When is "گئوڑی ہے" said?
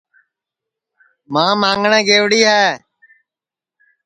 2.07-2.63